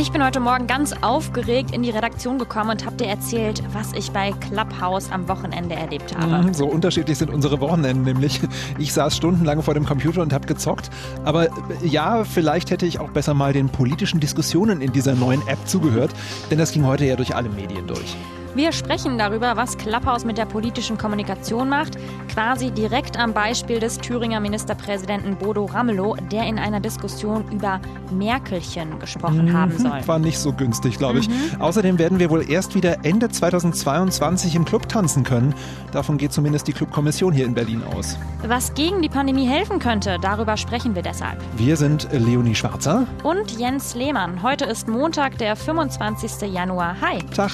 [0.00, 3.92] Ich bin heute Morgen ganz aufgeregt in die Redaktion gekommen und habe dir erzählt, was
[3.92, 6.42] ich bei Clubhouse am Wochenende erlebt habe.
[6.42, 8.40] Mhm, so unterschiedlich sind unsere Wochenenden nämlich.
[8.78, 10.88] Ich saß stundenlang vor dem Computer und habe gezockt.
[11.26, 11.50] Aber äh,
[11.82, 16.12] ja, vielleicht hätte ich auch besser mal den politischen Diskussionen in dieser neuen App zugehört,
[16.50, 18.16] denn das ging heute ja durch alle Medien durch.
[18.54, 21.96] Wir sprechen darüber, was Clubhouse mit der politischen Kommunikation macht,
[22.28, 27.80] quasi direkt am Beispiel des Thüringer Ministerpräsidenten Bodo Ramelow, der in einer Diskussion über
[28.10, 30.06] Merkelchen gesprochen mhm, haben soll.
[30.06, 31.28] War nicht so günstig, glaube ich.
[31.28, 31.60] Mhm.
[31.60, 35.54] Außerdem werden wir wohl erst wieder Ende 2022 im Club tanzen können.
[35.92, 38.18] Davon geht zumindest die Clubkommission hier in Berlin aus.
[38.44, 41.38] Was gegen die Pandemie helfen könnte, darüber sprechen wir deshalb.
[41.56, 44.42] Wir sind Leonie Schwarzer und Jens Lehmann.
[44.42, 46.52] Heute ist Montag, der 25.
[46.52, 46.96] Januar.
[47.00, 47.18] Hi.
[47.34, 47.52] Tag.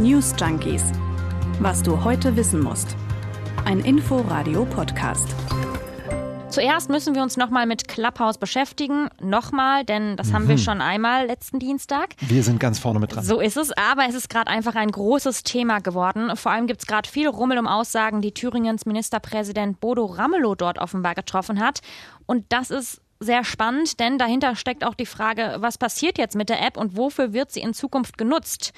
[0.00, 0.82] News Junkies.
[1.58, 2.96] Was du heute wissen musst.
[3.66, 5.28] Ein Info-Radio-Podcast.
[6.48, 9.10] Zuerst müssen wir uns nochmal mit Clubhouse beschäftigen.
[9.20, 10.32] Nochmal, denn das mhm.
[10.32, 10.60] haben wir mhm.
[10.60, 12.14] schon einmal letzten Dienstag.
[12.20, 13.22] Wir sind ganz vorne mit dran.
[13.22, 16.34] So ist es, aber es ist gerade einfach ein großes Thema geworden.
[16.34, 20.78] Vor allem gibt es gerade viel Rummel um Aussagen, die Thüringens Ministerpräsident Bodo Ramelow dort
[20.78, 21.80] offenbar getroffen hat.
[22.24, 26.48] Und das ist sehr spannend, denn dahinter steckt auch die Frage, was passiert jetzt mit
[26.48, 28.72] der App und wofür wird sie in Zukunft genutzt?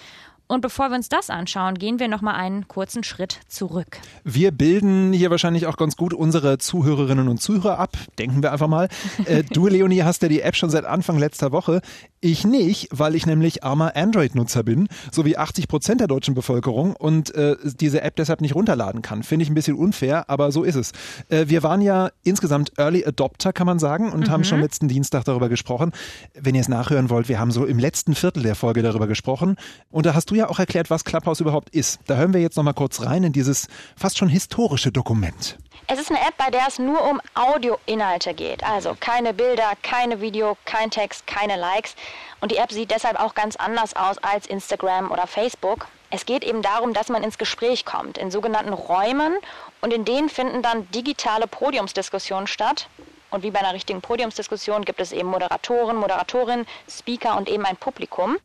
[0.52, 3.96] Und bevor wir uns das anschauen, gehen wir noch mal einen kurzen Schritt zurück.
[4.22, 7.96] Wir bilden hier wahrscheinlich auch ganz gut unsere Zuhörerinnen und Zuhörer ab.
[8.18, 8.88] Denken wir einfach mal.
[9.24, 11.80] Äh, du, Leonie, hast ja die App schon seit Anfang letzter Woche.
[12.20, 16.96] Ich nicht, weil ich nämlich armer Android-Nutzer bin, so wie 80 Prozent der deutschen Bevölkerung
[16.96, 19.22] und äh, diese App deshalb nicht runterladen kann.
[19.22, 20.92] Finde ich ein bisschen unfair, aber so ist es.
[21.28, 24.30] Äh, wir waren ja insgesamt Early Adopter, kann man sagen, und mhm.
[24.30, 25.92] haben schon letzten Dienstag darüber gesprochen.
[26.34, 29.56] Wenn ihr es nachhören wollt, wir haben so im letzten Viertel der Folge darüber gesprochen.
[29.90, 32.00] Und da hast du ja auch erklärt, was Clubhouse überhaupt ist.
[32.06, 35.58] Da hören wir jetzt noch mal kurz rein in dieses fast schon historische Dokument.
[35.88, 38.64] Es ist eine App, bei der es nur um Audioinhalte geht.
[38.64, 41.96] Also keine Bilder, keine Video, kein Text, keine Likes.
[42.40, 45.88] Und die App sieht deshalb auch ganz anders aus als Instagram oder Facebook.
[46.10, 49.34] Es geht eben darum, dass man ins Gespräch kommt, in sogenannten Räumen.
[49.80, 52.88] Und in denen finden dann digitale Podiumsdiskussionen statt.
[53.30, 57.76] Und wie bei einer richtigen Podiumsdiskussion gibt es eben Moderatoren, Moderatorinnen, Speaker und eben ein
[57.76, 58.36] Publikum.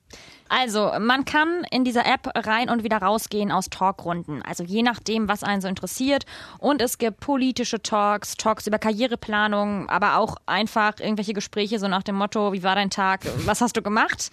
[0.50, 4.42] Also, man kann in dieser App rein und wieder rausgehen aus Talkrunden.
[4.42, 6.26] Also je nachdem, was einen so interessiert.
[6.60, 12.04] Und es gibt politische Talks, Talks über Karriereplanung, aber auch einfach irgendwelche Gespräche so nach
[12.04, 14.30] dem Motto, wie war dein Tag, was hast du gemacht?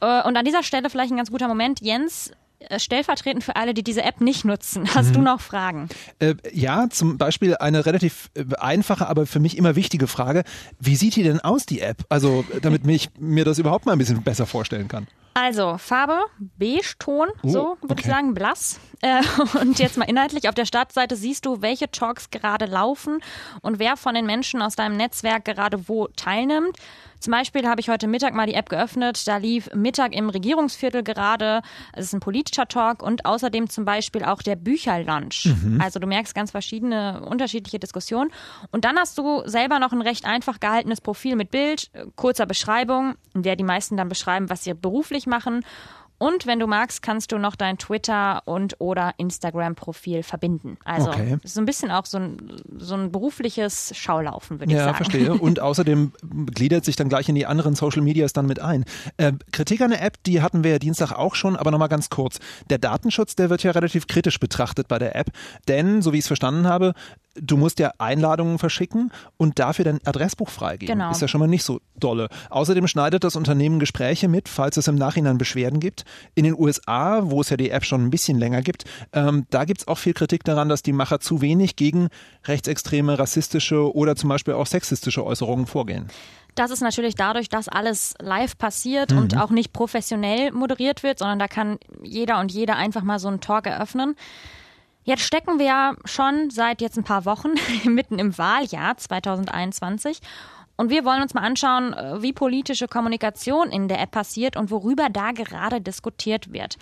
[0.00, 1.80] Äh, und an dieser Stelle vielleicht ein ganz guter Moment.
[1.80, 2.32] Jens,
[2.78, 4.94] stellvertretend für alle, die diese App nicht nutzen.
[4.94, 5.14] Hast mhm.
[5.14, 5.88] du noch Fragen?
[6.18, 10.44] Äh, ja, zum Beispiel eine relativ äh, einfache, aber für mich immer wichtige Frage.
[10.78, 12.04] Wie sieht die denn aus, die App?
[12.08, 15.06] Also, damit ich mir das überhaupt mal ein bisschen besser vorstellen kann.
[15.34, 16.18] Also, Farbe,
[16.58, 18.00] Beige-Ton, oh, so würde okay.
[18.00, 18.80] ich sagen, blass.
[19.00, 19.22] Äh,
[19.60, 23.20] und jetzt mal inhaltlich, auf der Startseite siehst du, welche Talks gerade laufen
[23.62, 26.76] und wer von den Menschen aus deinem Netzwerk gerade wo teilnimmt.
[27.20, 29.26] Zum Beispiel habe ich heute Mittag mal die App geöffnet.
[29.28, 31.60] Da lief Mittag im Regierungsviertel gerade.
[31.92, 35.44] Es ist ein politischer Talk und außerdem zum Beispiel auch der Bücherlunch.
[35.44, 35.80] Mhm.
[35.80, 38.30] Also du merkst ganz verschiedene, unterschiedliche Diskussionen.
[38.70, 43.14] Und dann hast du selber noch ein recht einfach gehaltenes Profil mit Bild, kurzer Beschreibung,
[43.34, 45.62] in der die meisten dann beschreiben, was sie beruflich machen
[46.20, 50.76] und wenn du magst, kannst du noch dein Twitter und oder Instagram-Profil verbinden.
[50.84, 51.38] Also okay.
[51.44, 54.92] so ein bisschen auch so ein, so ein berufliches Schaulaufen, würde ja, ich sagen.
[54.92, 55.34] Ja, verstehe.
[55.40, 56.12] Und außerdem
[56.54, 58.84] gliedert sich dann gleich in die anderen Social Medias dann mit ein.
[59.16, 62.10] Äh, Kritik an der App, die hatten wir ja Dienstag auch schon, aber nochmal ganz
[62.10, 62.38] kurz.
[62.68, 65.30] Der Datenschutz, der wird ja relativ kritisch betrachtet bei der App,
[65.68, 66.92] denn, so wie ich es verstanden habe,
[67.40, 70.98] du musst ja Einladungen verschicken und dafür dein Adressbuch freigeben.
[70.98, 71.10] Genau.
[71.10, 72.28] Ist ja schon mal nicht so dolle.
[72.50, 76.04] Außerdem schneidet das Unternehmen Gespräche mit, falls es im Nachhinein Beschwerden gibt.
[76.34, 79.64] In den USA, wo es ja die App schon ein bisschen länger gibt, ähm, da
[79.64, 82.08] gibt es auch viel Kritik daran, dass die Macher zu wenig gegen
[82.44, 86.06] rechtsextreme, rassistische oder zum Beispiel auch sexistische Äußerungen vorgehen.
[86.54, 89.18] Das ist natürlich dadurch, dass alles live passiert mhm.
[89.18, 93.28] und auch nicht professionell moderiert wird, sondern da kann jeder und jede einfach mal so
[93.28, 94.16] einen Talk eröffnen.
[95.02, 97.50] Jetzt stecken wir ja schon seit jetzt ein paar Wochen
[97.84, 100.20] mitten im Wahljahr 2021
[100.80, 104.70] und wir wollen uns mal anschauen, äh, wie politische Kommunikation in der App passiert und
[104.70, 106.78] worüber da gerade diskutiert wird.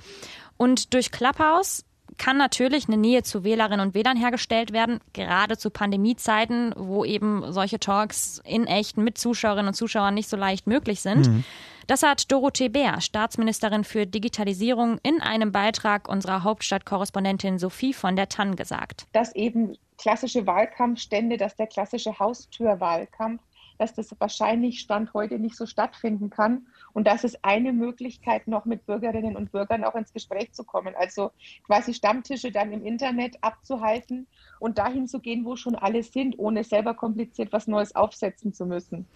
[0.57, 1.85] Und durch Clubhouse
[2.17, 7.53] kann natürlich eine Nähe zu Wählerinnen und Wählern hergestellt werden, gerade zu Pandemiezeiten, wo eben
[7.53, 11.29] solche Talks in echt mit Zuschauerinnen und Zuschauern nicht so leicht möglich sind.
[11.29, 11.45] Mhm.
[11.89, 18.29] Das hat Dorothee Bär, Staatsministerin für Digitalisierung, in einem Beitrag unserer Hauptstadtkorrespondentin Sophie von der
[18.29, 19.07] Tann gesagt.
[19.13, 23.41] Dass eben klassische Wahlkampfstände, dass der klassische Haustürwahlkampf
[23.79, 28.65] dass das wahrscheinlich Stand heute nicht so stattfinden kann und das ist eine Möglichkeit, noch
[28.65, 30.95] mit Bürgerinnen und Bürgern auch ins Gespräch zu kommen.
[30.99, 31.31] Also
[31.65, 34.27] quasi Stammtische dann im Internet abzuhalten
[34.59, 38.67] und dahin zu gehen, wo schon alle sind, ohne selber kompliziert was Neues aufsetzen zu
[38.67, 39.07] müssen.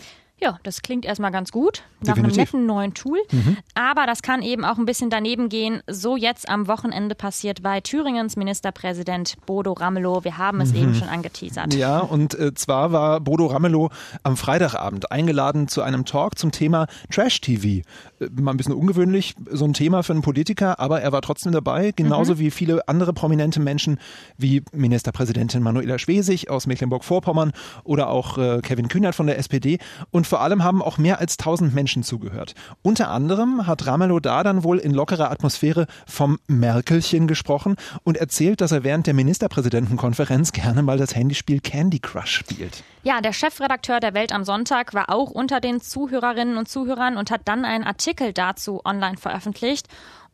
[0.42, 2.24] Ja, das klingt erstmal ganz gut, nach Definitiv.
[2.24, 3.20] einem netten neuen Tool.
[3.30, 3.58] Mhm.
[3.74, 7.80] Aber das kann eben auch ein bisschen daneben gehen, so jetzt am Wochenende passiert bei
[7.80, 10.24] Thüringens Ministerpräsident Bodo Ramelow.
[10.24, 10.78] Wir haben es mhm.
[10.78, 11.74] eben schon angeteasert.
[11.74, 13.90] Ja, und äh, zwar war Bodo Ramelow
[14.24, 17.86] am Freitagabend eingeladen zu einem Talk zum Thema Trash-TV.
[18.18, 21.52] Äh, mal ein bisschen ungewöhnlich, so ein Thema für einen Politiker, aber er war trotzdem
[21.52, 22.38] dabei, genauso mhm.
[22.40, 24.00] wie viele andere prominente Menschen
[24.38, 27.52] wie Ministerpräsidentin Manuela Schwesig aus Mecklenburg-Vorpommern
[27.84, 29.78] oder auch äh, Kevin Kühnert von der SPD.
[30.10, 32.54] Und vor allem haben auch mehr als 1000 Menschen zugehört.
[32.80, 38.62] Unter anderem hat Ramelow da dann wohl in lockerer Atmosphäre vom Merkelchen gesprochen und erzählt,
[38.62, 42.82] dass er während der Ministerpräsidentenkonferenz gerne mal das Handyspiel Candy Crush spielt.
[43.02, 47.30] Ja, der Chefredakteur der Welt am Sonntag war auch unter den Zuhörerinnen und Zuhörern und
[47.30, 49.86] hat dann einen Artikel dazu online veröffentlicht.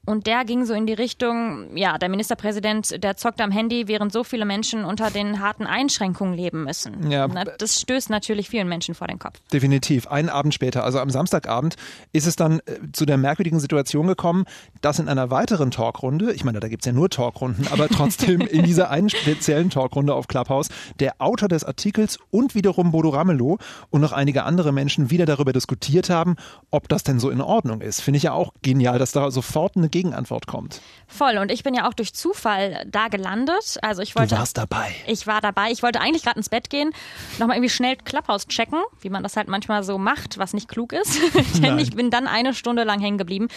[0.07, 4.11] Und der ging so in die Richtung, ja, der Ministerpräsident, der zockt am Handy, während
[4.11, 7.11] so viele Menschen unter den harten Einschränkungen leben müssen.
[7.11, 7.29] Ja.
[7.29, 9.39] Das stößt natürlich vielen Menschen vor den Kopf.
[9.53, 10.07] Definitiv.
[10.07, 11.77] Einen Abend später, also am Samstagabend,
[12.13, 14.45] ist es dann äh, zu der merkwürdigen Situation gekommen,
[14.81, 18.41] dass in einer weiteren Talkrunde, ich meine, da gibt es ja nur Talkrunden, aber trotzdem
[18.41, 20.69] in dieser einen speziellen Talkrunde auf Clubhouse,
[21.01, 23.59] der Autor des Artikels und wiederum Bodo Ramelow
[23.91, 26.37] und noch einige andere Menschen wieder darüber diskutiert haben,
[26.71, 28.01] ob das denn so in Ordnung ist.
[28.01, 30.81] Finde ich ja auch genial, dass da sofort eine Gegenantwort kommt.
[31.07, 31.39] Voll.
[31.39, 33.79] Und ich bin ja auch durch Zufall da gelandet.
[33.83, 34.35] Also ich wollte.
[34.35, 34.95] Du warst dabei.
[35.07, 35.71] Ich war dabei.
[35.71, 36.91] Ich wollte eigentlich gerade ins Bett gehen,
[37.39, 40.93] nochmal irgendwie schnell Clubhouse checken, wie man das halt manchmal so macht, was nicht klug
[40.93, 41.21] ist.
[41.63, 43.49] denn ich bin dann eine Stunde lang hängen geblieben.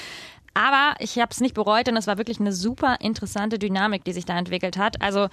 [0.54, 4.12] Aber ich habe es nicht bereut, denn es war wirklich eine super interessante Dynamik, die
[4.12, 5.01] sich da entwickelt hat.
[5.01, 5.30] Also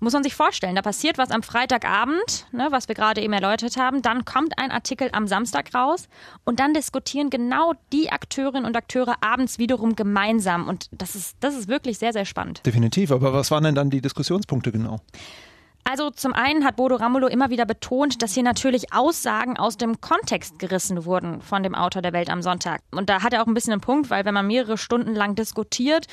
[0.00, 3.76] muss man sich vorstellen, da passiert was am Freitagabend, ne, was wir gerade eben erläutert
[3.76, 6.08] haben, dann kommt ein Artikel am Samstag raus
[6.44, 11.56] und dann diskutieren genau die Akteurinnen und Akteure abends wiederum gemeinsam und das ist, das
[11.56, 12.64] ist wirklich sehr, sehr spannend.
[12.64, 15.00] Definitiv, aber was waren denn dann die Diskussionspunkte genau?
[15.90, 20.02] Also zum einen hat Bodo Ramelow immer wieder betont, dass hier natürlich Aussagen aus dem
[20.02, 22.82] Kontext gerissen wurden von dem Autor der Welt am Sonntag.
[22.90, 25.34] Und da hat er auch ein bisschen einen Punkt, weil wenn man mehrere Stunden lang
[25.34, 26.06] diskutiert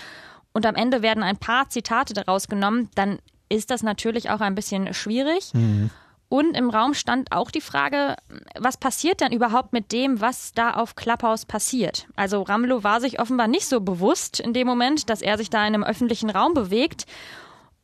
[0.53, 4.55] und am Ende werden ein paar Zitate daraus genommen, dann ist das natürlich auch ein
[4.55, 5.53] bisschen schwierig.
[5.53, 5.89] Mhm.
[6.27, 8.15] Und im Raum stand auch die Frage,
[8.57, 12.07] was passiert denn überhaupt mit dem, was da auf Clubhouse passiert?
[12.15, 15.59] Also Ramelow war sich offenbar nicht so bewusst in dem Moment, dass er sich da
[15.59, 17.05] in einem öffentlichen Raum bewegt.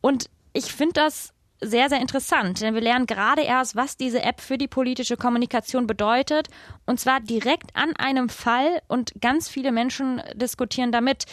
[0.02, 1.34] Und ich finde das
[1.64, 5.86] sehr, sehr interessant, denn wir lernen gerade erst, was diese App für die politische Kommunikation
[5.86, 6.48] bedeutet.
[6.88, 11.26] Und zwar direkt an einem Fall und ganz viele Menschen diskutieren damit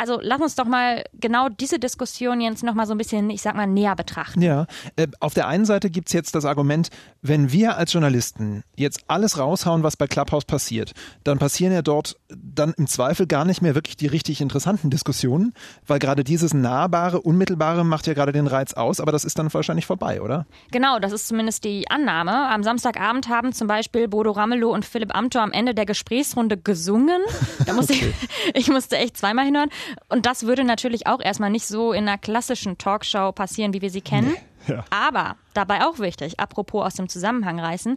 [0.00, 3.54] also lass uns doch mal genau diese Diskussion jetzt nochmal so ein bisschen, ich sag
[3.54, 4.40] mal, näher betrachten.
[4.40, 4.66] Ja,
[4.96, 6.88] äh, auf der einen Seite gibt es jetzt das Argument,
[7.20, 10.92] wenn wir als Journalisten jetzt alles raushauen, was bei Clubhouse passiert,
[11.22, 15.52] dann passieren ja dort dann im Zweifel gar nicht mehr wirklich die richtig interessanten Diskussionen,
[15.86, 19.52] weil gerade dieses Nahbare, Unmittelbare macht ja gerade den Reiz aus, aber das ist dann
[19.52, 20.46] wahrscheinlich vorbei, oder?
[20.70, 22.48] Genau, das ist zumindest die Annahme.
[22.48, 27.20] Am Samstagabend haben zum Beispiel Bodo Ramelow und Philipp Amthor am Ende der Gesprächsrunde gesungen.
[27.66, 28.14] Da musste okay.
[28.54, 29.68] ich, ich musste echt zweimal hinhören.
[30.08, 33.90] Und das würde natürlich auch erstmal nicht so in einer klassischen Talkshow passieren, wie wir
[33.90, 34.34] sie kennen.
[34.66, 34.84] Nee, ja.
[34.90, 37.96] Aber dabei auch wichtig, apropos aus dem Zusammenhang reißen.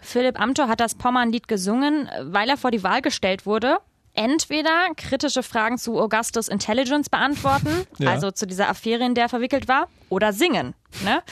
[0.00, 3.78] Philipp Amthor hat das Pommern-Lied gesungen, weil er vor die Wahl gestellt wurde.
[4.12, 8.10] Entweder kritische Fragen zu Augustus Intelligence beantworten, ja.
[8.10, 10.74] also zu dieser Affäre, in der er verwickelt war, oder singen.
[11.04, 11.22] Ne?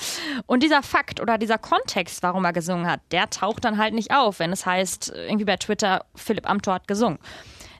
[0.46, 4.12] Und dieser Fakt oder dieser Kontext, warum er gesungen hat, der taucht dann halt nicht
[4.12, 7.18] auf, wenn es heißt, irgendwie bei Twitter, Philipp Amthor hat gesungen.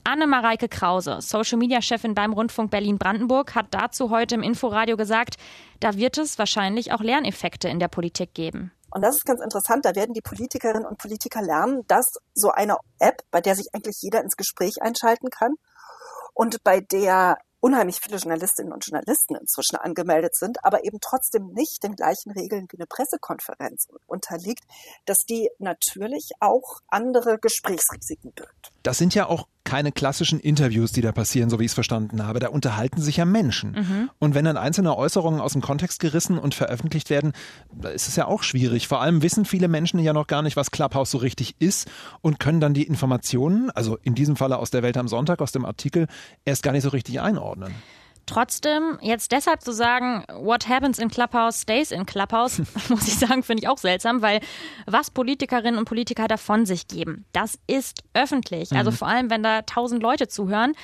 [0.08, 5.36] Anne-Mareike Krause, Social-Media-Chefin beim Rundfunk Berlin-Brandenburg, hat dazu heute im Inforadio gesagt,
[5.80, 8.72] da wird es wahrscheinlich auch Lerneffekte in der Politik geben.
[8.90, 9.84] Und das ist ganz interessant.
[9.84, 13.96] Da werden die Politikerinnen und Politiker lernen, dass so eine App, bei der sich eigentlich
[14.00, 15.56] jeder ins Gespräch einschalten kann
[16.32, 21.82] und bei der unheimlich viele Journalistinnen und Journalisten inzwischen angemeldet sind, aber eben trotzdem nicht
[21.82, 24.64] den gleichen Regeln wie eine Pressekonferenz unterliegt,
[25.04, 28.72] dass die natürlich auch andere Gesprächsrisiken birgt.
[28.82, 32.24] Das sind ja auch keine klassischen Interviews, die da passieren, so wie ich es verstanden
[32.24, 32.38] habe.
[32.38, 33.72] Da unterhalten sich ja Menschen.
[33.72, 34.10] Mhm.
[34.18, 37.32] Und wenn dann einzelne Äußerungen aus dem Kontext gerissen und veröffentlicht werden,
[37.70, 38.88] da ist es ja auch schwierig.
[38.88, 41.86] Vor allem wissen viele Menschen ja noch gar nicht, was Clubhouse so richtig ist
[42.22, 45.52] und können dann die Informationen, also in diesem Falle aus der Welt am Sonntag, aus
[45.52, 46.06] dem Artikel,
[46.46, 47.74] erst gar nicht so richtig einordnen.
[48.28, 52.58] Trotzdem, jetzt deshalb zu sagen, what happens in Clubhouse stays in Clubhouse,
[52.90, 54.40] muss ich sagen, finde ich auch seltsam, weil
[54.86, 58.72] was Politikerinnen und Politiker davon sich geben, das ist öffentlich.
[58.72, 58.78] Also mhm.
[58.88, 60.74] Also vor allem, wenn da tausend Leute zuhören.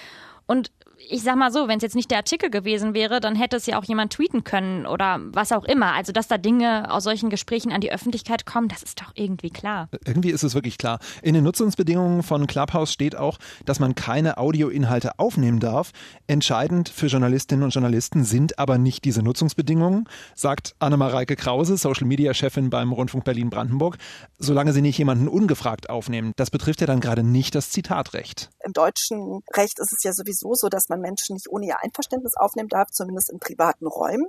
[0.46, 0.70] Und
[1.08, 3.66] ich sag mal so, wenn es jetzt nicht der Artikel gewesen wäre, dann hätte es
[3.66, 5.92] ja auch jemand tweeten können oder was auch immer.
[5.92, 9.50] Also, dass da Dinge aus solchen Gesprächen an die Öffentlichkeit kommen, das ist doch irgendwie
[9.50, 9.88] klar.
[10.06, 10.98] Irgendwie ist es wirklich klar.
[11.22, 15.92] In den Nutzungsbedingungen von Clubhouse steht auch, dass man keine Audioinhalte aufnehmen darf.
[16.26, 22.34] Entscheidend für Journalistinnen und Journalisten sind aber nicht diese Nutzungsbedingungen, sagt Annemareike Krause, Social Media
[22.34, 23.96] Chefin beim Rundfunk Berlin-Brandenburg,
[24.38, 26.32] solange sie nicht jemanden ungefragt aufnehmen.
[26.36, 28.50] Das betrifft ja dann gerade nicht das Zitatrecht.
[28.64, 32.36] Im deutschen Recht ist es ja sowieso so, dass man Menschen nicht ohne ihr Einverständnis
[32.36, 34.26] aufnehmen darf, zumindest in privaten Räumen.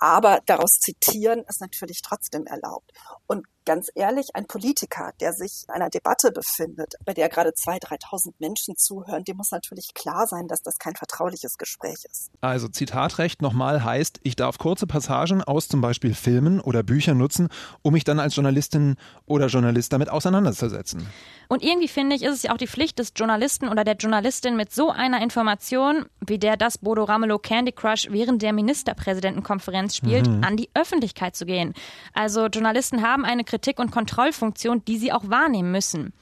[0.00, 2.90] Aber daraus zitieren ist natürlich trotzdem erlaubt.
[3.26, 8.00] Und ganz ehrlich, ein Politiker, der sich in einer Debatte befindet, bei der gerade 2.000,
[8.02, 12.30] 3.000 Menschen zuhören, dem muss natürlich klar sein, dass das kein vertrauliches Gespräch ist.
[12.40, 17.48] Also Zitatrecht nochmal heißt, ich darf kurze Passagen aus zum Beispiel Filmen oder Büchern nutzen,
[17.82, 21.06] um mich dann als Journalistin oder Journalist damit auseinanderzusetzen.
[21.48, 24.56] Und irgendwie finde ich, ist es ja auch die Pflicht des Journalisten oder der Journalistin
[24.56, 30.28] mit so einer Information, wie der das Bodo Ramelow Candy Crush während der Ministerpräsidentenkonferenz spielt,
[30.28, 30.44] mhm.
[30.44, 31.74] an die Öffentlichkeit zu gehen.
[32.12, 36.12] Also Journalisten haben eine Kritik- und Kontrollfunktion, die sie auch wahrnehmen müssen.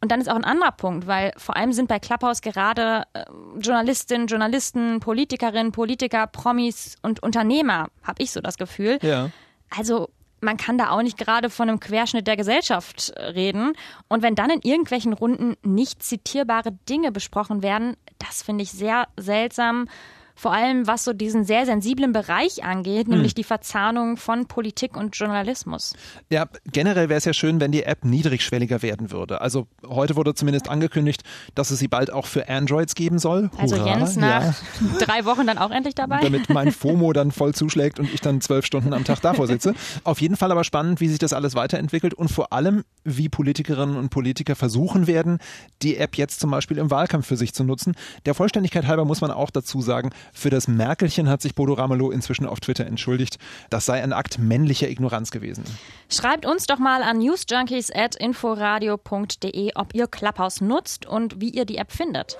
[0.00, 3.24] Und dann ist auch ein anderer Punkt, weil vor allem sind bei Clubhouse gerade äh,
[3.60, 8.98] Journalistinnen, Journalisten, Politikerinnen, Politiker, Promis und Unternehmer, habe ich so das Gefühl.
[9.00, 9.30] Ja.
[9.70, 10.08] Also
[10.40, 13.74] man kann da auch nicht gerade von einem Querschnitt der Gesellschaft reden.
[14.08, 19.06] Und wenn dann in irgendwelchen Runden nicht zitierbare Dinge besprochen werden, das finde ich sehr
[19.16, 19.86] seltsam
[20.42, 23.14] vor allem was so diesen sehr sensiblen Bereich angeht, hm.
[23.14, 25.94] nämlich die Verzahnung von Politik und Journalismus.
[26.30, 29.40] Ja, generell wäre es ja schön, wenn die App niedrigschwelliger werden würde.
[29.40, 31.22] Also heute wurde zumindest angekündigt,
[31.54, 33.50] dass es sie bald auch für Androids geben soll.
[33.56, 34.54] Also Hurra, Jens nach ja.
[34.98, 36.18] drei Wochen dann auch endlich dabei.
[36.20, 39.74] Damit mein FOMO dann voll zuschlägt und ich dann zwölf Stunden am Tag davor sitze.
[40.02, 43.96] Auf jeden Fall aber spannend, wie sich das alles weiterentwickelt und vor allem, wie Politikerinnen
[43.96, 45.38] und Politiker versuchen werden,
[45.82, 47.94] die App jetzt zum Beispiel im Wahlkampf für sich zu nutzen.
[48.26, 52.10] Der Vollständigkeit halber muss man auch dazu sagen, für das Merkelchen hat sich Bodo Ramelow
[52.10, 53.38] inzwischen auf Twitter entschuldigt.
[53.70, 55.64] Das sei ein Akt männlicher Ignoranz gewesen.
[56.08, 61.92] Schreibt uns doch mal an newsjunkies.inforadio.de, ob ihr Clubhouse nutzt und wie ihr die App
[61.92, 62.38] findet.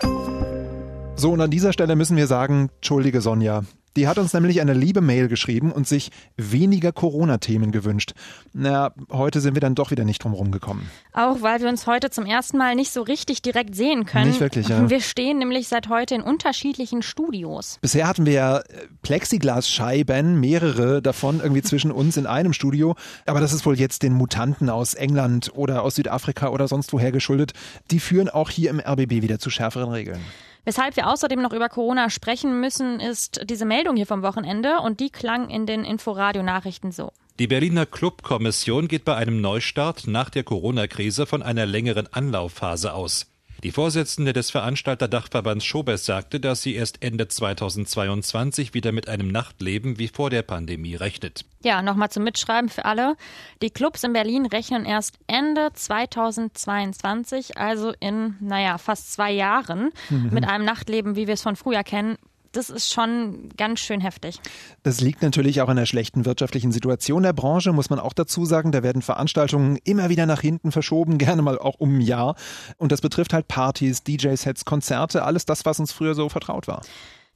[1.14, 3.62] So, und an dieser Stelle müssen wir sagen, entschuldige Sonja,
[3.96, 8.12] die hat uns nämlich eine liebe Mail geschrieben und sich weniger Corona-Themen gewünscht.
[8.52, 10.88] Na, heute sind wir dann doch wieder nicht drum rumgekommen.
[11.12, 14.28] Auch weil wir uns heute zum ersten Mal nicht so richtig direkt sehen können.
[14.28, 14.88] Nicht wirklich, ja.
[14.88, 17.78] Wir stehen nämlich seit heute in unterschiedlichen Studios.
[17.80, 18.62] Bisher hatten wir ja äh,
[19.02, 22.94] Plexiglasscheiben, mehrere davon irgendwie zwischen uns in einem Studio.
[23.26, 27.12] Aber das ist wohl jetzt den Mutanten aus England oder aus Südafrika oder sonst woher
[27.12, 27.52] geschuldet.
[27.90, 30.20] Die führen auch hier im RBB wieder zu schärferen Regeln.
[30.64, 35.00] Weshalb wir außerdem noch über Corona sprechen müssen, ist diese Meldung hier vom Wochenende und
[35.00, 37.10] die klang in den Inforadio-Nachrichten so.
[37.38, 43.31] Die Berliner Clubkommission geht bei einem Neustart nach der Corona-Krise von einer längeren Anlaufphase aus.
[43.62, 50.00] Die Vorsitzende des Veranstalterdachverbands Schobes sagte, dass sie erst Ende 2022 wieder mit einem Nachtleben
[50.00, 51.44] wie vor der Pandemie rechnet.
[51.62, 53.14] Ja, nochmal zum Mitschreiben für alle.
[53.62, 60.30] Die Clubs in Berlin rechnen erst Ende 2022, also in, naja, fast zwei Jahren, mhm.
[60.32, 62.18] mit einem Nachtleben, wie wir es von früher kennen,
[62.52, 64.40] das ist schon ganz schön heftig.
[64.82, 68.44] Das liegt natürlich auch an der schlechten wirtschaftlichen Situation der Branche, muss man auch dazu
[68.44, 68.72] sagen.
[68.72, 72.36] Da werden Veranstaltungen immer wieder nach hinten verschoben, gerne mal auch um ein Jahr.
[72.78, 76.82] Und das betrifft halt Partys, DJ-Sets, Konzerte, alles das, was uns früher so vertraut war.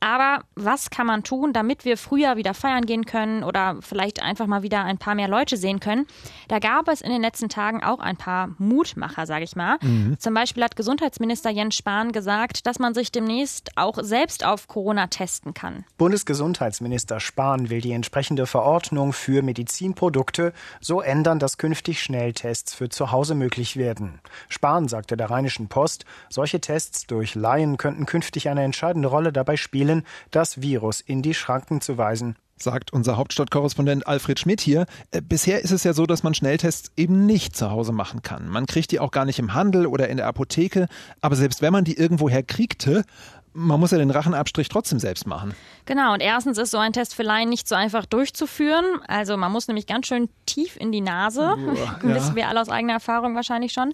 [0.00, 4.46] Aber was kann man tun, damit wir früher wieder feiern gehen können oder vielleicht einfach
[4.46, 6.06] mal wieder ein paar mehr Leute sehen können?
[6.48, 9.78] Da gab es in den letzten Tagen auch ein paar Mutmacher, sage ich mal.
[9.80, 10.18] Mhm.
[10.18, 15.06] Zum Beispiel hat Gesundheitsminister Jens Spahn gesagt, dass man sich demnächst auch selbst auf Corona
[15.06, 15.84] testen kann.
[15.96, 23.12] Bundesgesundheitsminister Spahn will die entsprechende Verordnung für Medizinprodukte so ändern, dass künftig Schnelltests für zu
[23.12, 24.20] Hause möglich werden.
[24.50, 29.56] Spahn sagte der Rheinischen Post, solche Tests durch Laien könnten künftig eine entscheidende Rolle dabei
[29.56, 34.87] spielen, empfehlen, das Virus in die Schranken zu weisen sagt unser Hauptstadtkorrespondent Alfred Schmidt hier.
[35.11, 38.49] Äh, bisher ist es ja so, dass man Schnelltests eben nicht zu Hause machen kann.
[38.49, 40.88] Man kriegt die auch gar nicht im Handel oder in der Apotheke.
[41.21, 43.05] Aber selbst wenn man die irgendwoher kriegte,
[43.52, 45.55] man muss ja den Rachenabstrich trotzdem selbst machen.
[45.87, 48.85] Genau, und erstens ist so ein Test für Laien nicht so einfach durchzuführen.
[49.07, 51.57] Also man muss nämlich ganz schön tief in die Nase.
[51.59, 52.14] Boah, ja.
[52.14, 53.93] Wissen wir alle aus eigener Erfahrung wahrscheinlich schon.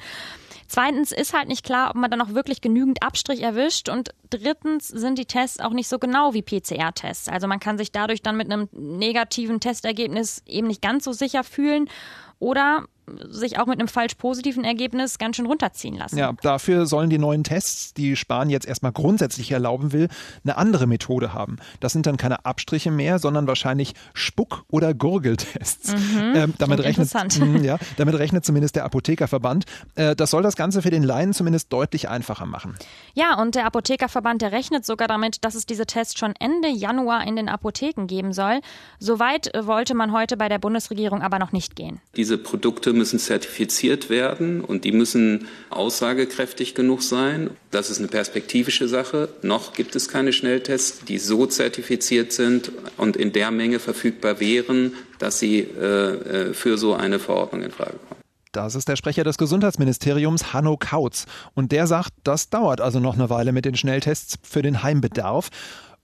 [0.73, 3.91] Zweitens ist halt nicht klar, ob man dann auch wirklich genügend Abstrich erwischt.
[3.91, 7.29] Und drittens sind die Tests auch nicht so genau wie PCR-Tests.
[7.29, 11.45] Also man kann sich dadurch dann mit einem negativen Testergebnis eben nicht ganz so sicher
[11.45, 11.91] fühlen.
[12.39, 12.87] Oder
[13.29, 16.19] sich auch mit einem falsch positiven Ergebnis ganz schön runterziehen lassen.
[16.19, 20.09] Ja, dafür sollen die neuen Tests, die Spahn jetzt erstmal grundsätzlich erlauben will,
[20.45, 21.57] eine andere Methode haben.
[21.81, 25.93] Das sind dann keine Abstriche mehr, sondern wahrscheinlich Spuck- oder Gurgeltests.
[25.93, 29.65] Mhm, ähm, damit, rechnet, mh, ja, damit rechnet zumindest der Apothekerverband.
[29.95, 32.75] Äh, das soll das Ganze für den Laien zumindest deutlich einfacher machen.
[33.15, 37.27] Ja, und der Apothekerverband, der rechnet sogar damit, dass es diese Tests schon Ende Januar
[37.27, 38.61] in den Apotheken geben soll.
[38.99, 42.01] Soweit wollte man heute bei der Bundesregierung aber noch nicht gehen.
[42.17, 47.51] Diese Produkte müssen zertifiziert werden und die müssen aussagekräftig genug sein.
[47.73, 49.29] Das ist eine perspektivische Sache.
[49.43, 54.93] Noch gibt es keine Schnelltests, die so zertifiziert sind und in der Menge verfügbar wären,
[55.19, 58.21] dass sie äh, äh, für so eine Verordnung in Frage kommen.
[58.53, 61.27] Das ist der Sprecher des Gesundheitsministeriums, Hanno Kautz.
[61.55, 65.49] Und der sagt, das dauert also noch eine Weile mit den Schnelltests für den Heimbedarf.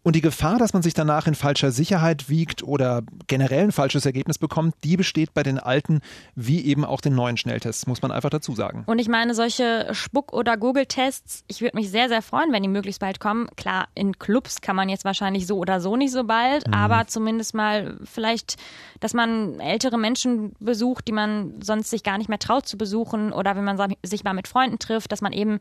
[0.04, 4.06] Und die Gefahr, dass man sich danach in falscher Sicherheit wiegt oder generell ein falsches
[4.06, 6.00] Ergebnis bekommt, die besteht bei den alten
[6.34, 8.84] wie eben auch den neuen Schnelltests, muss man einfach dazu sagen.
[8.86, 12.68] Und ich meine, solche Spuck- oder Google-Tests, ich würde mich sehr, sehr freuen, wenn die
[12.68, 13.48] möglichst bald kommen.
[13.56, 16.74] Klar, in Clubs kann man jetzt wahrscheinlich so oder so nicht so bald, Mhm.
[16.74, 18.56] aber zumindest mal vielleicht,
[19.00, 23.32] dass man ältere Menschen besucht, die man sonst sich gar nicht mehr traut zu besuchen
[23.32, 25.58] oder wenn man sich mal mit Freunden trifft, dass man eben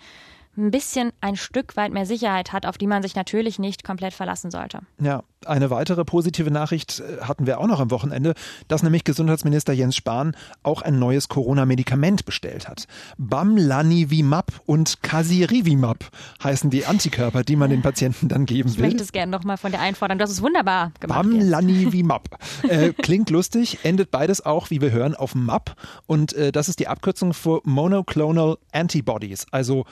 [0.57, 4.13] ein bisschen ein Stück weit mehr Sicherheit hat, auf die man sich natürlich nicht komplett
[4.13, 4.79] verlassen sollte.
[4.99, 8.33] Ja, eine weitere positive Nachricht äh, hatten wir auch noch am Wochenende,
[8.67, 12.87] dass nämlich Gesundheitsminister Jens Spahn auch ein neues Corona-Medikament bestellt hat.
[13.17, 16.05] Bamlanivimab und Casirivimab
[16.43, 18.85] heißen die Antikörper, die man den Patienten dann geben Ich will.
[18.85, 20.17] möchte es gerne nochmal von dir einfordern.
[20.17, 21.23] Du hast es wunderbar gemacht.
[21.23, 22.37] Bamlanivimab.
[22.67, 25.75] äh, klingt lustig, endet beides auch, wie wir hören, auf MAP.
[26.07, 29.85] Und äh, das ist die Abkürzung für Monoclonal Antibodies, also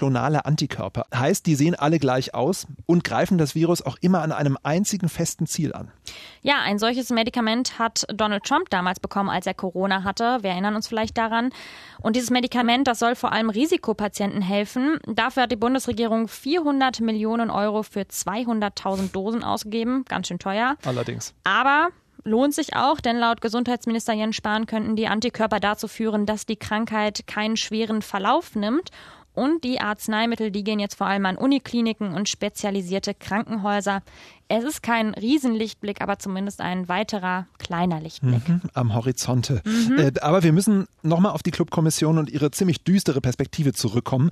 [0.00, 1.06] monoklonale Antikörper.
[1.14, 5.08] Heißt, die sehen alle gleich aus und greifen das Virus auch immer an einem einzigen
[5.08, 5.90] festen Ziel an.
[6.42, 10.38] Ja, ein solches Medikament hat Donald Trump damals bekommen, als er Corona hatte.
[10.42, 11.50] Wir erinnern uns vielleicht daran.
[12.00, 14.98] Und dieses Medikament, das soll vor allem Risikopatienten helfen.
[15.06, 20.04] Dafür hat die Bundesregierung 400 Millionen Euro für 200.000 Dosen ausgegeben.
[20.08, 20.76] Ganz schön teuer.
[20.84, 21.34] Allerdings.
[21.44, 21.88] Aber
[22.24, 26.56] lohnt sich auch, denn laut Gesundheitsminister Jens Spahn könnten die Antikörper dazu führen, dass die
[26.56, 28.90] Krankheit keinen schweren Verlauf nimmt.
[29.40, 34.02] Und die Arzneimittel, die gehen jetzt vor allem an Unikliniken und spezialisierte Krankenhäuser.
[34.48, 38.46] Es ist kein Riesenlichtblick, aber zumindest ein weiterer kleiner Lichtblick.
[38.46, 39.62] Mhm, am Horizonte.
[39.96, 44.30] Äh, aber wir müssen nochmal auf die Clubkommission und ihre ziemlich düstere Perspektive zurückkommen.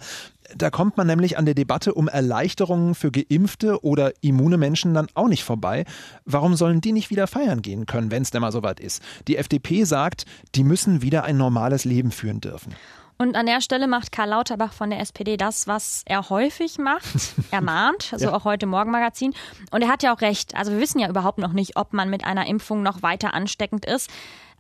[0.54, 5.08] Da kommt man nämlich an der Debatte um Erleichterungen für geimpfte oder immune Menschen dann
[5.14, 5.86] auch nicht vorbei.
[6.26, 9.02] Warum sollen die nicht wieder feiern gehen können, wenn es denn mal soweit ist?
[9.26, 12.74] Die FDP sagt, die müssen wieder ein normales Leben führen dürfen.
[13.20, 17.04] Und an der Stelle macht Karl Lauterbach von der SPD das, was er häufig macht.
[17.50, 18.34] Er mahnt, so Ja.
[18.34, 19.32] auch heute Morgenmagazin.
[19.72, 20.54] Und er hat ja auch recht.
[20.54, 23.84] Also wir wissen ja überhaupt noch nicht, ob man mit einer Impfung noch weiter ansteckend
[23.86, 24.08] ist.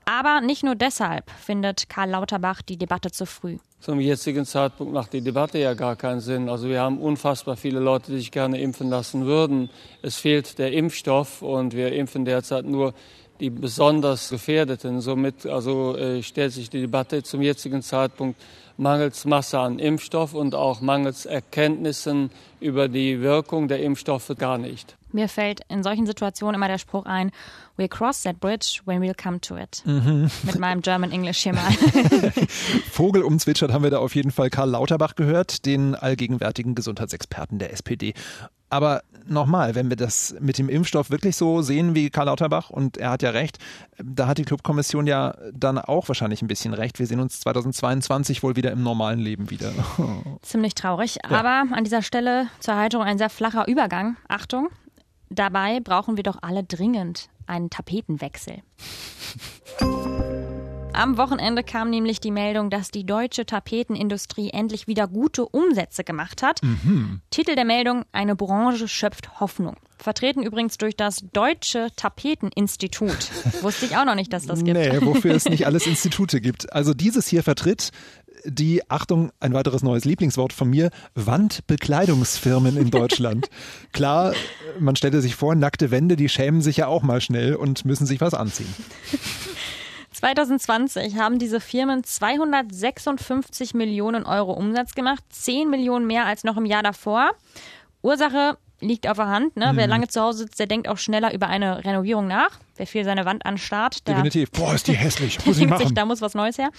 [0.06, 3.58] Aber nicht nur deshalb findet Karl Lauterbach die Debatte zu früh.
[3.78, 6.48] Zum jetzigen Zeitpunkt macht die Debatte ja gar keinen Sinn.
[6.48, 9.68] Also wir haben unfassbar viele Leute, die sich gerne impfen lassen würden.
[10.02, 12.94] Es fehlt der Impfstoff und wir impfen derzeit nur
[13.40, 15.00] die besonders Gefährdeten.
[15.00, 18.40] Somit also, äh, stellt sich die Debatte zum jetzigen Zeitpunkt
[18.78, 24.96] mangels Masse an Impfstoff und auch mangels Erkenntnissen über die Wirkung der Impfstoffe gar nicht.
[25.10, 27.30] Mir fällt in solchen Situationen immer der Spruch ein,
[27.78, 29.82] we'll cross that bridge when we'll come to it.
[29.86, 31.70] Mit meinem German English hier mal.
[32.92, 37.72] Vogel umzwitschert haben wir da auf jeden Fall Karl Lauterbach gehört, den allgegenwärtigen Gesundheitsexperten der
[37.72, 38.12] SPD.
[38.70, 42.96] Aber nochmal, wenn wir das mit dem Impfstoff wirklich so sehen wie Karl Lauterbach, und
[42.96, 43.58] er hat ja recht,
[44.02, 46.98] da hat die Clubkommission ja dann auch wahrscheinlich ein bisschen recht.
[46.98, 49.72] Wir sehen uns 2022 wohl wieder im normalen Leben wieder.
[50.42, 51.24] Ziemlich traurig.
[51.24, 54.16] Aber an dieser Stelle zur Erheiterung ein sehr flacher Übergang.
[54.28, 54.68] Achtung,
[55.30, 58.62] dabei brauchen wir doch alle dringend einen Tapetenwechsel.
[60.98, 66.42] Am Wochenende kam nämlich die Meldung, dass die deutsche Tapetenindustrie endlich wieder gute Umsätze gemacht
[66.42, 66.60] hat.
[67.30, 69.76] Titel der Meldung: Eine Branche schöpft Hoffnung.
[69.98, 73.30] Vertreten übrigens durch das Deutsche Tapeteninstitut.
[73.62, 74.76] Wusste ich auch noch nicht, dass das gibt.
[74.76, 76.72] Nee, wofür es nicht alles Institute gibt.
[76.72, 77.92] Also dieses hier vertritt
[78.44, 83.48] die, Achtung, ein weiteres neues Lieblingswort von mir, Wandbekleidungsfirmen in Deutschland.
[83.92, 84.32] Klar,
[84.78, 88.06] man stellte sich vor, nackte Wände, die schämen sich ja auch mal schnell und müssen
[88.06, 88.72] sich was anziehen.
[90.18, 96.64] 2020 haben diese Firmen 256 Millionen Euro Umsatz gemacht, 10 Millionen mehr als noch im
[96.64, 97.30] Jahr davor.
[98.02, 99.56] Ursache liegt auf der Hand.
[99.56, 99.72] Ne?
[99.74, 102.50] Wer lange zu Hause sitzt, der denkt auch schneller über eine Renovierung nach.
[102.76, 104.50] Wer viel seine Wand anstarrt, der Definitiv.
[104.50, 105.38] Boah, ist die hässlich.
[105.46, 105.94] Muss ich denkt sich, machen.
[105.94, 106.70] da muss was Neues her.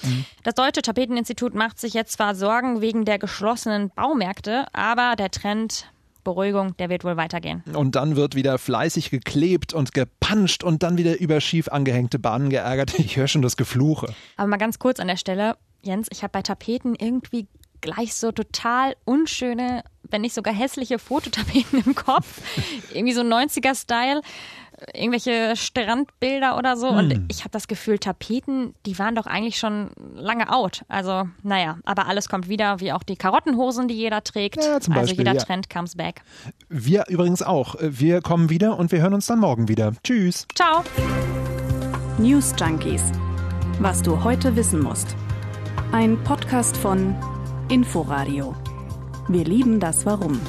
[0.43, 5.91] Das Deutsche Tapeteninstitut macht sich jetzt zwar Sorgen wegen der geschlossenen Baumärkte, aber der Trend
[6.30, 7.63] Beruhigung, der wird wohl weitergehen.
[7.74, 12.50] Und dann wird wieder fleißig geklebt und gepanscht und dann wieder über schief angehängte Bahnen
[12.50, 12.94] geärgert.
[13.00, 14.13] Ich höre schon das Gefluche.
[14.38, 17.48] Aber mal ganz kurz an der Stelle, Jens, ich habe bei Tapeten irgendwie
[17.82, 22.42] gleich so total unschöne, wenn nicht sogar hässliche Fototapeten im Kopf.
[22.94, 24.22] Irgendwie so 90er-Style
[24.94, 26.89] irgendwelche Strandbilder oder so.
[26.89, 26.98] Hm.
[26.98, 30.84] Und ich habe das Gefühl, Tapeten, die waren doch eigentlich schon lange out.
[30.88, 34.58] Also, naja, aber alles kommt wieder, wie auch die Karottenhosen, die jeder trägt.
[34.58, 35.39] Ja, zum also Beispiel, also jeder ja.
[35.39, 36.22] Trend comes back.
[36.70, 37.76] Wir übrigens auch.
[37.80, 39.94] Wir kommen wieder und wir hören uns dann morgen wieder.
[40.04, 40.48] Tschüss.
[40.56, 40.84] Ciao.
[42.18, 43.04] News Junkies.
[43.80, 45.15] Was du heute wissen musst.
[45.92, 47.15] Ein Podcast von
[47.70, 48.56] Inforadio.
[49.28, 50.39] Wir lieben das Warum.